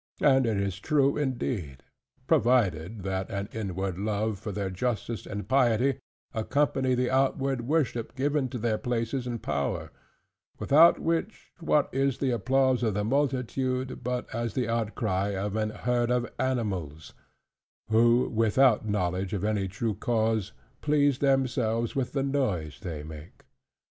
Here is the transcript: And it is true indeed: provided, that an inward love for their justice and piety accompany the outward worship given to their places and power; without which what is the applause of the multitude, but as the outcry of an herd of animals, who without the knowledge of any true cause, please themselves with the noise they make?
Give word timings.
And 0.21 0.47
it 0.47 0.57
is 0.59 0.79
true 0.79 1.15
indeed: 1.15 1.83
provided, 2.25 3.03
that 3.03 3.29
an 3.29 3.47
inward 3.51 3.99
love 3.99 4.39
for 4.39 4.51
their 4.51 4.71
justice 4.71 5.27
and 5.27 5.47
piety 5.47 5.99
accompany 6.33 6.95
the 6.95 7.11
outward 7.11 7.67
worship 7.67 8.15
given 8.15 8.49
to 8.49 8.57
their 8.57 8.79
places 8.79 9.27
and 9.27 9.43
power; 9.43 9.91
without 10.57 10.97
which 10.97 11.51
what 11.59 11.87
is 11.93 12.17
the 12.17 12.31
applause 12.31 12.81
of 12.81 12.95
the 12.95 13.03
multitude, 13.03 14.03
but 14.03 14.27
as 14.33 14.55
the 14.55 14.67
outcry 14.67 15.35
of 15.35 15.55
an 15.55 15.69
herd 15.69 16.09
of 16.09 16.25
animals, 16.39 17.13
who 17.91 18.27
without 18.27 18.83
the 18.85 18.89
knowledge 18.91 19.33
of 19.33 19.43
any 19.43 19.67
true 19.67 19.93
cause, 19.93 20.51
please 20.81 21.19
themselves 21.19 21.95
with 21.95 22.13
the 22.13 22.23
noise 22.23 22.79
they 22.81 23.03
make? 23.03 23.43